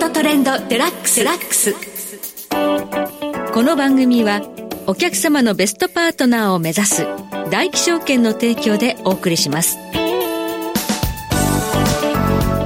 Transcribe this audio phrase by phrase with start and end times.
[0.00, 1.22] トトレンドデラックス。
[1.22, 1.74] ラックス
[3.52, 4.40] この番組は
[4.86, 7.06] お客様のベストパートナーを目指す
[7.50, 9.76] 大気証券の提供でお送りします。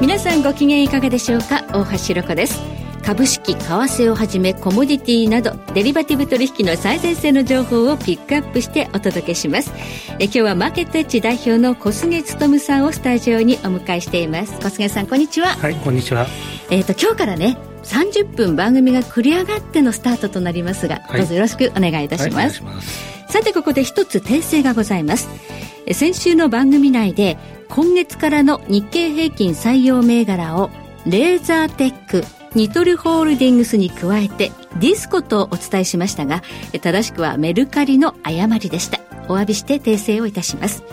[0.00, 1.64] 皆さんご機嫌いかがでしょうか？
[1.73, 2.60] 大橋ろ子です。
[3.05, 9.70] 株式、為替をはじめコモディティなどデリバティブ取引の最前線の情報をピックアップしてお届けします。
[10.19, 14.59] え今日はマーケットエッジ代表の小菅勤さんをスタジオにお迎えしています。
[14.59, 15.48] 小菅さん、こんにちは。
[15.48, 16.27] はい、こんにちは。
[16.70, 22.62] えっ、と、今日からね、30分番組が繰り上がってのスタートとなりますが、はい、どうぞよろしくお願いいたします。
[22.64, 25.28] はい、ますさて、ここで一つ訂正がございます。
[25.92, 27.36] 先週の番組内で、
[27.69, 30.70] 今月からの日経平均採用銘柄を、
[31.05, 36.42] レーザーテック、ニトルホールディングスに加えてディスコとお伝えしましたが
[36.80, 39.00] 正しくはメルカリの誤りでした。
[39.28, 40.84] お詫びして訂正をいたします。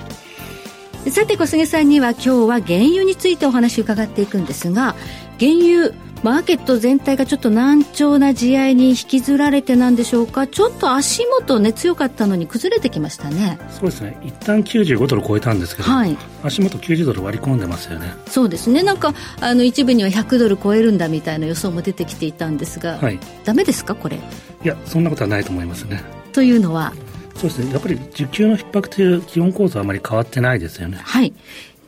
[1.10, 4.96] さて小菅さんには今日は原油についてお話を伺っていくんですが
[5.40, 5.94] 原油
[6.24, 10.46] マーケット全体がちょっと難聴な地合いに引きずられてなんでしょうか？
[10.46, 13.58] ちょっと足元ね強かったのに崩れてきましたね。
[13.72, 14.18] そうですね。
[14.24, 18.14] 一旦95ドル超えたんですけど、はい、足元90ドル割り込んでますよね。
[18.28, 18.84] そうですね。
[18.84, 24.18] なんかあの一部には100ドル超えるんだみたいな予想も出てきていたんですが、はい、ダメですかこれ？
[24.18, 26.04] いやそんなことはないと思いますね。
[26.34, 26.94] というのは？
[27.34, 27.74] そうですね。
[27.74, 31.00] やっぱり需給の逼迫という基本構造はあまり変わってないですよね。
[31.02, 31.34] はい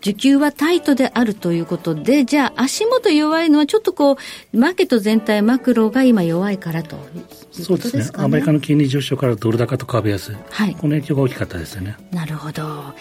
[0.03, 4.17] 需給はタイトであるということで、じゃあ足元弱いのはちょっとこ
[4.53, 7.03] う、マーケット全体、マクロが今弱いからと、ね、
[7.51, 8.05] そうですね。
[8.15, 10.35] アメリカの金利上昇からドル高と株安。
[10.49, 10.75] はい。
[10.75, 11.95] この影響が大きかったですよね。
[12.11, 12.93] なるほど。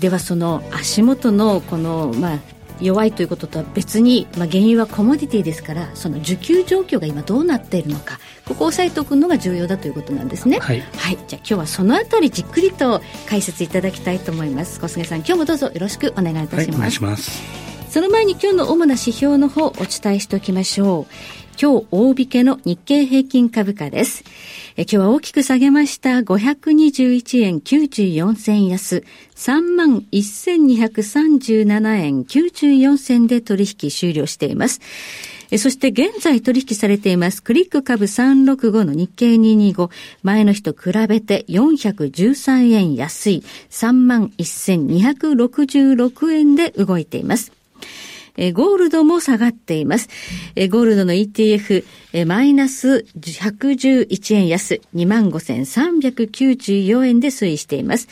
[0.00, 2.38] ではその足元のこの、まあ、
[2.80, 10.58] 弱いということとは別に、まあ、原油はコモディティですからその需給状況が今どうなっているのかここを押さえておくのが重要だということなんですね。
[10.58, 14.80] はい、はい、じゃあ今日はそのあたりじっくりと解説いただきたいと思います。
[14.80, 17.70] 小菅さん今日もどうぞよろしくお願いいたします、はい、お願いします。
[17.90, 21.14] その前に今日の主な指標の方お伝えしておきましょう
[21.60, 24.24] 今日大引けの日経平均株価です。
[24.78, 29.04] え今日は大きく下げました521円94銭安、
[29.36, 34.80] 31,237円94銭で取引終了しています。
[35.58, 39.90] そして現在取引されていますクリック株365の日経225
[40.22, 47.59] 前の日と比べて413円安い31,266円で動いています。
[48.36, 50.08] えゴールドも下がっています。
[50.56, 58.08] えゴールドの ETF、えマイナス111円安、25,394円で推移しています。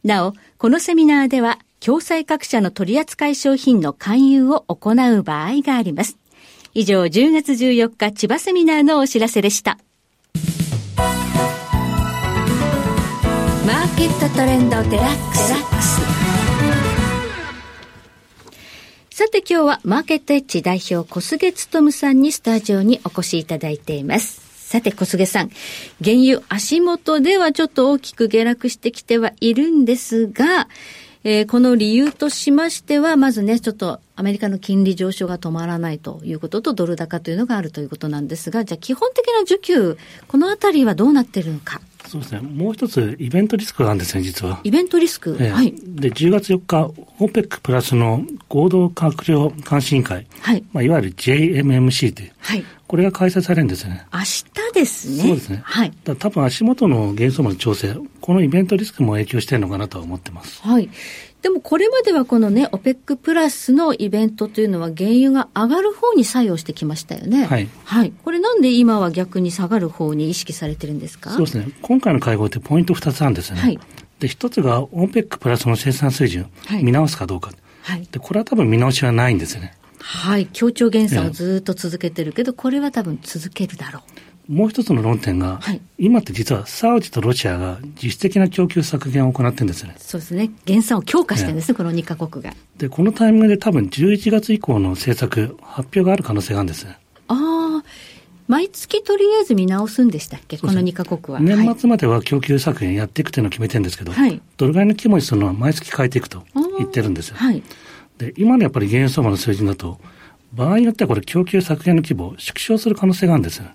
[0.04, 6.16] なお、このセミナーでは、共済各社の取扱商品の勧誘を行う場合があります。
[6.74, 9.78] 以上、10月14日千葉セミナーのお知らせでした。
[13.66, 15.54] マーケットトレンドデラックス。
[19.20, 24.40] さて今日はマーケットエッジ代表小菅勤さんにスタジオにお越しいただいています。
[24.66, 25.50] さて小菅さん、
[26.02, 30.68] 原油足元ではちょっと大きく下落してきてはいるんですが、
[31.22, 41.82] えー、この理由としましては、まずね、ちょっとアメリカの金利上昇が止まらないということと、ドル高というのがあるということなんですが、じゃあ基本的な需給、このあたりはどうなっているのか？
[42.06, 42.40] そうですね。
[42.40, 44.60] もう一つ、イベントリスクがあるんですね、実は。
[44.64, 45.74] イベントリスク、えはい。
[45.76, 50.26] で、10月4日、OPEC プラスの合同閣僚監視委員会。
[50.40, 50.64] はい。
[50.72, 52.32] まあ、いわゆる JMMC という。
[52.38, 52.64] はい。
[52.86, 54.06] これが開催されるんですね。
[54.12, 54.44] 明日
[54.74, 55.22] ですね。
[55.22, 55.60] そうですね。
[55.62, 55.92] はい。
[56.02, 60.62] だ多分足元の元素の調整、このイベントリスクも影響しているのかなとは思ってます。
[60.62, 60.88] はい。
[61.42, 67.44] でもこれまではこのね、OPEC プラスのイベントというのは原油が上がる方に作用してきましたよね。
[67.44, 67.68] はい。
[67.84, 68.12] はい。
[68.24, 71.30] これなんで今は逆に下がる方に意識されてるんですか？
[71.30, 71.68] そうですね。
[71.82, 73.62] 今回の会合ってポイント2つあるんですよね。
[73.62, 73.78] はい。
[74.20, 76.46] で、一つが OPEC プラスの生産水準、
[76.82, 77.50] 見直すかどうか。
[77.82, 78.06] はい。
[78.10, 79.74] で、これは多分見直しはないんですよね。
[79.98, 80.46] はい。
[80.46, 84.00] 協調減産をずっと続けてるけど、これは多分続けるだろ
[84.48, 84.52] う。
[84.52, 89.94] もう一つの論点が、はい、今って実はサウジとロシアが実質的な供給削減を行ってるんですね。
[89.96, 90.50] そうですね。
[90.64, 92.52] 減産を強化してるんですね、ねこの2カ国が。
[92.76, 96.86] で、このタイミングで多分11月以降の政策、発表がある可能性があるんです。
[96.88, 96.96] あ
[97.28, 97.59] あ。
[98.50, 101.40] 毎月とりあえず見直すんでしたっけ、この2カ国は。
[101.40, 106.42] 年末までは供給削減やっていくというのを決めてるんですけど、はい、どれぐらいの規模にするのは毎月変えていくと
[106.78, 107.36] 言ってるんですよ。
[107.36, 107.62] はい、
[108.18, 110.00] で今のやっぱり原油相場の水準だと、
[110.52, 113.66] 場合によってはこれ供給削減の規模を縮小する可能性があるんですよ。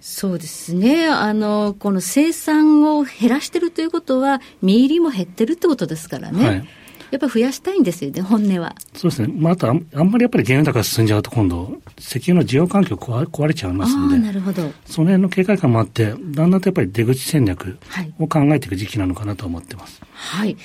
[0.00, 1.08] そうですね。
[1.08, 6.46] あの、この生産を減らしてるということは、身入りも減ってるってことですからね。
[6.46, 6.68] はい、
[7.10, 8.74] やっぱり増やしたいんですよね、本音は。
[8.94, 9.32] そうですね。
[9.36, 17.78] まあ、あとあんまりやっぱり原油高が進んじゃうと、今度、石油の需要環境壊壊れちゃいますので、なるほどその辺の警戒感もあって、だんだんとやっぱり出口戦略
[18.18, 20.00] を考えていく時期なのかなと思ってます。
[20.12, 20.56] はい。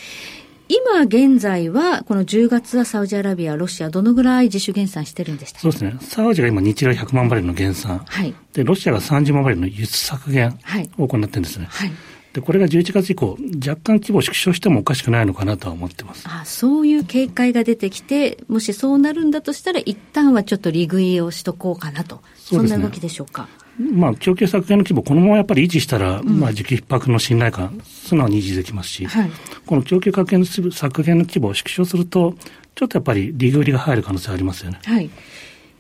[0.68, 5.96] 今現在は、この10月はサウジアラビア、ロシア、どのぐらい自主減産してるんでしたそうですね。
[6.02, 8.00] サウジが今日量100万バレルの減産。
[8.08, 8.34] はい。
[8.54, 10.58] で、ロシアが30万バレルの輸出削減
[10.98, 11.68] を行ってるんですね。
[11.70, 11.92] はい。
[12.36, 16.26] で、これが11月以降、若干規模縮小してもおかしくないのかなとは思ってます。
[16.28, 22.22] あそういう警戒が出てきて、もしそうなるんだとしたら、一旦はちょっと利食いをしとこうかなと。
[22.36, 23.48] そ、ね、んな動きでしょうか？
[23.78, 29.32] まあ、供給削減の規模、このままやっぱり維持したら、うん、まあ、時期逼迫の信頼感、素直に維持できますし、はい、
[29.66, 32.36] この供給削減の削減の規模を縮小すると、
[32.76, 34.80] ちょっとやっぱり利食いが入る可能性ありますよね。
[34.84, 35.10] はい。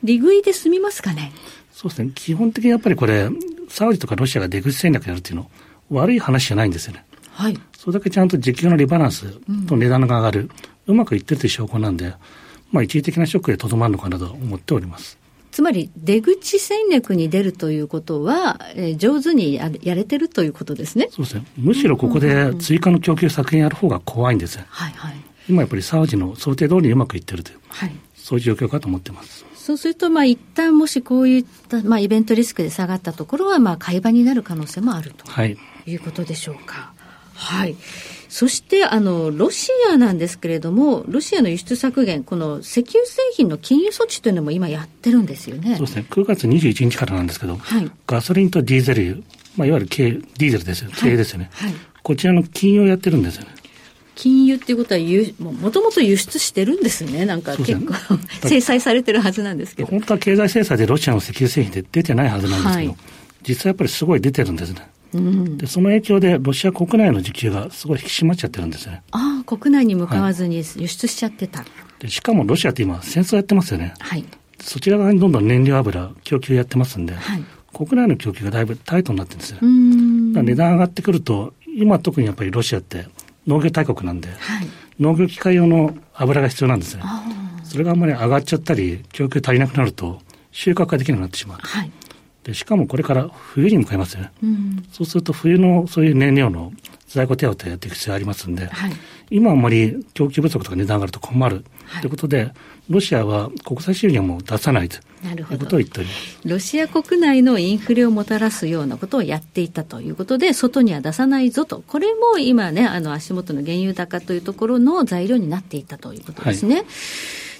[0.03, 1.31] 利食いで済みますかね？
[1.73, 2.11] そうですね。
[2.15, 3.29] 基本的にやっぱりこれ、
[3.69, 5.49] サウジとかロシアが出口戦略やるっていうの、
[5.89, 7.05] 悪い話じゃないんですよね。
[7.31, 7.57] はい。
[7.77, 10.49] それだけちゃんと時給のリバランスと値段が上がる、
[10.87, 12.15] うん、うまくいってるという証拠なんで、
[12.71, 15.17] まあ、一時的なショックでとどまるのかなと思っております。
[15.51, 21.07] つまり出口戦略に出るということは、えー、上手にややれてるということですね。
[21.11, 21.45] そうですね。
[21.57, 24.59] むしろここで追加の供給削減やる方が怖いんです。
[24.67, 25.15] はいはい。
[25.47, 29.44] 今やっぱりサウジの想定通りにうまくいってるという、はい、そういう状況かと思ってます。
[29.65, 35.57] そうすると、まあ、一旦もしこういった、まあ、イベントリスクで下がったところは、まあ、買い場になる可能性もあると、はい、
[35.87, 36.93] いうことでしょうか。
[37.33, 37.75] はい。
[38.29, 45.77] そして、あの、ロシアなんですけれども、ロシアの輸出削減、この石油製品の禁輸措置というのも今やってるんですよね。
[45.77, 46.05] そうですね。
[46.11, 49.17] 9月21日からなんですけど、はい、ガソリンとディーゼル油、
[49.57, 50.91] まあ、いわゆる軽、ディーゼルですよ。
[50.93, 51.49] 軽ですよね。
[51.53, 51.73] はい、
[52.03, 53.47] こちらの禁輸をやってるんですよね。
[54.15, 55.01] 禁輸っていうことは
[55.39, 57.25] もともと輸出してるんですね。
[57.25, 57.93] なんか結構、
[58.47, 59.89] 制裁されてるはずなんですけど。
[59.89, 62.97] 本当は経済制裁でロシアの石油製品って出てないはずなんですけど、はい、
[63.43, 64.89] 実はやっぱりすごい出てるんですね。
[65.57, 69.01] でその影響でロシア国内の需給がすごい引き締まっちゃってるんですね。
[69.11, 72.09] ああ、国内に向かわずに輸出しちゃってた、はい、で。
[72.09, 73.93] しかもロシアって今戦争やってますよね。
[73.99, 74.25] はい。
[74.59, 79.59] そちら側にどんどん燃料油供給やってますんで、はい、国内の供給がだいぶタイトになってるんですよ。
[79.61, 83.07] 値段上がってくると、今特にやっぱりロシアって
[83.47, 84.67] 農業大国なんで、はい、
[84.99, 87.03] 農業機械用の油が必要なんですね。
[87.63, 90.21] それがあんまり上がっちゃったり、供給足りなくなると、
[90.51, 91.57] 収穫ができなくなってしまう。
[91.61, 91.91] はい、
[92.43, 96.71] でしかもこれから冬に向かいますよね、うん、そうすると冬のそういう燃料の
[97.07, 98.91] 在庫手当やっていく必要ありますんで、はい、
[99.29, 102.51] 今あんまり供給不足とか値段上がると困る、はい、ということで、
[102.89, 104.99] ロシアは国際収入も出さないとい
[105.39, 106.39] うことを言っております。
[106.43, 116.75] ロシア国内のインフレをもたらすようなことをやっていたということで、外には出さないぞと、これも今ね、あの足元の原油高というところの材料になっていたということですね。
[116.75, 116.85] はい。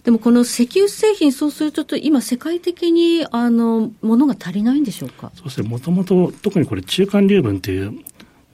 [0.04, 5.32] でもこの石油製品、そうすると、今、世界的にあのものが足りないんでしょうか？
[5.34, 7.94] そうですね、もともと特にこれ、中間流分という、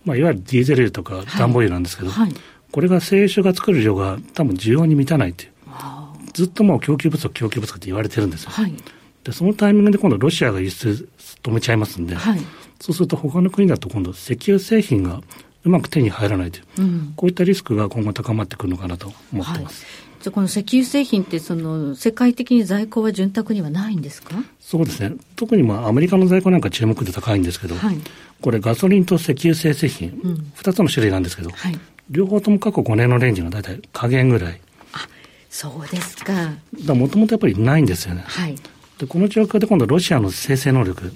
[0.06, 2.26] まあ、いわゆるディーゼル油とか暖房油なんですけど、はい。
[2.28, 2.36] はい、
[2.72, 5.52] これが製油所が作る量が多分需要に満たないという、
[6.34, 8.52] ずっともう供給不足、供給不足って言われてるんですよ。
[8.52, 8.74] はい、
[9.24, 11.08] でそのタイミングで今度、ロシアが輸出
[11.44, 12.40] 止めちゃいますんで、はい、
[12.80, 15.22] そうすると他の国だと今度、石油製品が
[15.64, 19.86] うまく手に入らないという、うん、こういったリスクが今後高まってくるのかなと思ってます。
[19.86, 19.94] はい。
[20.22, 24.36] じゃこの石油製品ってその世界的に在庫は潤沢にはないんですか？
[24.60, 25.16] そうですね。
[25.36, 27.98] 特にまあアメリカの在庫なんか注目で高いんですけど、はい、
[28.42, 31.80] これガソリンと石油製製品、うん、2つの種類なんですけど、はい、
[32.10, 34.60] 両方とも過去5年のレンジの大体加減ぐらい。
[34.94, 35.08] あ
[35.50, 36.34] そうですか。
[36.94, 38.56] もともとやっぱりないんですよね、はい、
[38.98, 41.14] でこの状況で今度ロシアの生成能力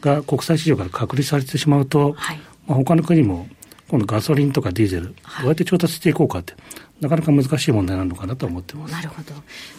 [0.00, 2.40] が国際市場から隔離されてしまうと、はい。
[2.66, 3.48] まあ、他の国も
[3.90, 6.54] 今度ガソリンとかディーゼル、どうやって調達していこうかって、
[7.00, 8.92] なかなか難しい問題なのかなと思ってます。
[8.92, 9.32] なるほど。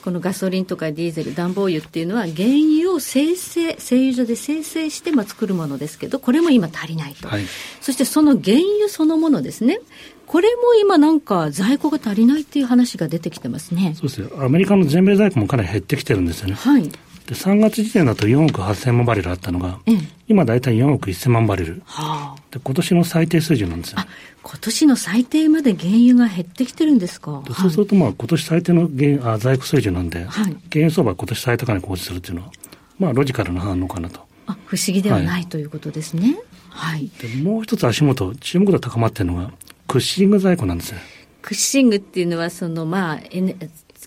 [0.04, 2.50] このガソリンとかディーゼル、暖房油っていうのは原
[2.80, 7.30] 油を生成、製油所で生成してまあ作るものですけど、これも今足りないと。
[7.30, 7.46] はい、
[7.80, 9.80] そしてその原油そのものですね。
[10.28, 13.94] これも今なんか在庫が足りないっていう話が出てきてますね。
[13.96, 14.44] そうですよ。
[14.44, 16.56] アメリカの全米在庫もかなり減ってきてるんですよね。
[16.56, 16.90] はい。
[17.32, 19.98] で3月時点だと4億8000万バレルあったのが、ええ、
[20.28, 24.00] 今大体4億1000万バレル、はあ、で今年の最低水準なんですよ。
[24.02, 24.08] あ
[24.44, 27.42] 今年の最低まで原油が減ってきてるんですか？
[27.54, 32.52] そうすると、まあ、今年最低の原あ在庫水準なんで、はい、原油相場は今年最高値更新するっていうのは、
[33.00, 34.20] まあ、ロジカルな反応かなと。
[34.48, 36.38] あ不思議ではない、はい、ということですね。
[36.68, 37.10] はい。
[37.22, 39.54] でもう一つ足元、注目度高まってるのが、
[39.88, 40.98] クッシング在庫なんですよ。
[41.42, 43.20] クッシングっていうのは、その、まあ、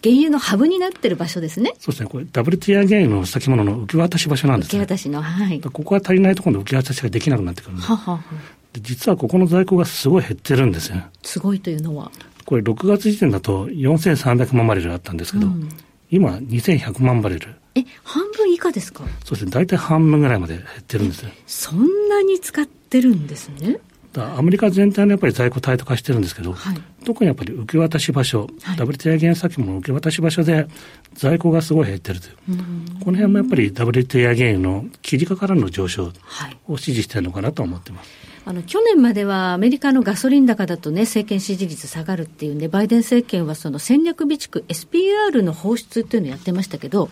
[0.05, 1.73] 原油のハブになってる場所ですね。
[1.79, 2.11] そうですね。
[2.11, 4.83] これ、WTI 原油の先物の受け渡し場所なんですね。
[4.83, 5.61] 受け渡しの、はい。
[5.61, 7.79] ここが足りないところで受け渡しができなくなってくる。
[7.79, 8.25] ははは
[8.83, 10.97] 実はここの在庫がすごい減ってるんですよ。
[11.23, 12.11] すごいというのは
[12.45, 15.69] これ、6月時点だと4300万バレルあったんですけど、うん、
[16.11, 17.55] 今、2100万バレル。
[17.77, 19.05] え、半分以下ですか？
[19.25, 19.51] そうですね。
[19.51, 21.31] 大体半分ぐらいまで減ってるんですよ。
[21.47, 23.79] そんなに使ってるんですね。
[24.16, 30.66] アメリカ全体のやっぱり在庫タイト化してるんですけど、はい、特にやっぱり受け渡し場所、はい、WTI 原先も受け渡し場所で
[31.14, 32.35] 在庫がすごい減ってるという、
[33.04, 36.12] この辺もやっぱり WTI 原油の切り価からの上昇
[36.68, 38.11] を支持しているのかなと思ってます。
[38.47, 47.09] あの去年まではアメリカのガソリン高だとね、政権支持率下がるっていうんで、バイデン政権はその戦略備蓄 SPR の放出っていうのをやってましたけど、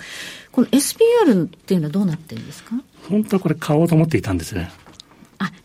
[0.50, 2.72] この SPR っていうのはどうなってるんですか？
[3.08, 4.70] 本当はこれ買おうと思っていたんですね。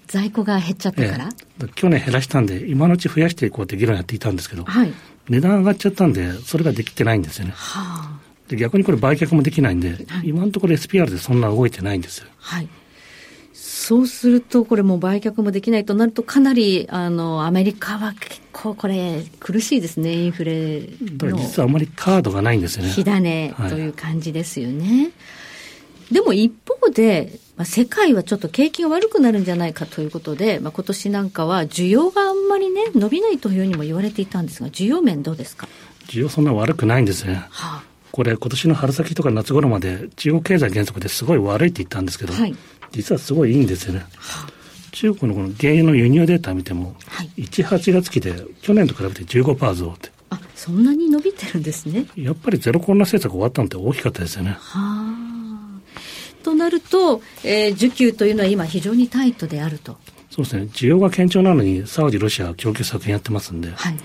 [0.07, 1.29] あ、在庫が減っちゃったから、
[1.61, 4.93] ええ、去年減らしたんで、今のうち増やしていこうって議論やっていたんですけど、はい、
[5.29, 7.53] 値段上がっちゃったんで、それができてないんですよね。
[7.55, 12.27] はあ、で逆にこれ売却もできないんで、はい、今のところ SPR でそんな動いてないんですよ。
[12.37, 12.67] はい
[13.87, 21.37] そうすると、これも売却もできないとなると、かなりあのアメリカは結構これ、苦しいですね、インフレの。
[21.37, 22.89] 実はあまりカードがないんですよね。
[22.89, 25.03] 火種という感じですよね。
[25.03, 25.09] は
[26.11, 35.67] い、でも一方で、まあ、世界はちょっと景気が悪くなるんじゃないかということで、まあ、今年なんかは需要があんまりね、伸びないというふうにも言われていたんですが、需要面どうですか？
[36.07, 37.33] 需要そんな悪くないんですね。
[37.49, 42.55] はあ、これ、今年の春先とか夏頃まで、中国経済減速ですごい悪いって言ったんですけど、はい、
[42.91, 44.05] 実はすごいいいんですよね。
[44.91, 50.11] 中国のこの原油の輸入データ見ても、はい、1、8月期で去年と比べて15%増って。
[50.29, 52.05] あ、そんなに伸びてるんですね。
[52.15, 54.57] やっぱりゼロコロナ政策終わったのって大きかったですよね。
[54.59, 55.26] はあ。
[56.47, 59.97] となると、えー、需給というのは今非常にタイトであると。
[60.29, 60.63] そうですね。
[60.71, 63.95] 需要が堅調なのに、サウジ、ロシアは供給削減やってますんで、はい、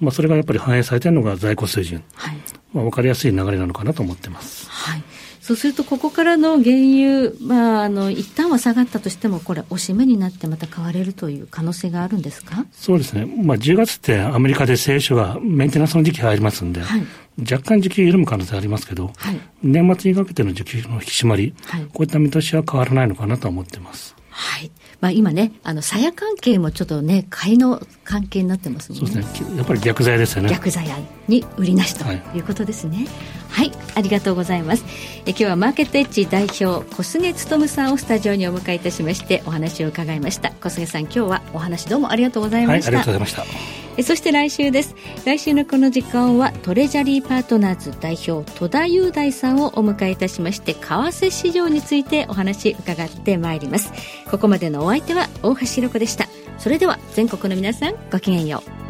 [0.00, 2.02] まあ、それがやっぱり反映されているのが在庫水準。
[2.14, 2.36] はい。
[2.72, 4.68] まあ、わかりやすい流れなのかなと思ってます。
[4.68, 5.02] はい。
[5.40, 12.66] そうすると、ここからの原油、まあ、あの、一旦は下がったとしても、これ、押し目になってまた買われるという可能性があるんですか？
[12.72, 13.26] そうですね。
[13.26, 17.02] まあ、10月ってアメリカで聖書がメンテナンスの時期入りますんで、はい、
[17.38, 24.16] 若干需給緩む可能性ありますけど、はい、年末にかけての需給の引き締まり、はい、こういった見通しは変わらないのかなと思ってます。
[24.30, 24.70] はい。
[25.00, 29.06] まあ、今ね、あの、鞘関係もちょっとね、買いの関係になってますもんね。
[29.10, 29.56] そうですね。
[29.56, 30.50] やっぱり逆剤ですよね。
[30.50, 30.86] 逆剤
[31.26, 32.04] に売りなしと
[32.36, 32.98] いうことですね。
[32.98, 33.08] はい、
[33.56, 34.84] はい、ありがとうございます。
[35.24, 40.50] え今日はマーケットエッジ代表、小菅勉さんをスタジオにお迎えいたしまして、お話を伺いました。
[40.60, 42.90] 小菅さん、今日はお話どうもありがとうございました。
[42.90, 44.02] はい、ありがとうございました。
[44.02, 44.94] そして来週です
[45.24, 53.90] 来週のこの時間はトレジャリーパートナーズ代表戸田雄大さんをお迎えいたしまして為替市場についてお話伺ってまいります
[54.30, 58.85] ここまでのお相手は大橋ろ子でしたそれでは全国の皆さんごきげんよう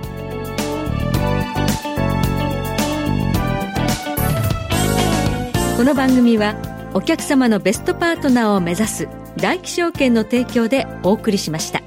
[5.86, 6.56] この番組は
[6.94, 11.80] お客様のベストパートナーを目指す大気証券の提供でお送りしました。